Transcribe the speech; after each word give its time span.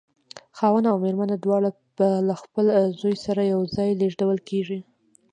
خاوند 0.57 0.85
او 0.91 0.97
مېرمن 1.03 1.29
دواړه 1.43 1.69
به 1.97 2.07
له 2.27 2.35
خپل 2.41 2.65
زوی 2.99 3.15
سره 3.25 3.41
یو 3.53 3.61
ځای 3.75 3.89
لېږدول 4.01 4.39
کېږي. 4.49 4.79